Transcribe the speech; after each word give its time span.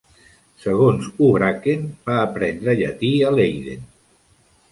Segons 0.61 1.09
Houbraken, 1.09 1.83
va 2.09 2.17
aprendre 2.21 2.75
llatí 2.79 3.13
a 3.27 3.35
Leiden. 3.37 3.85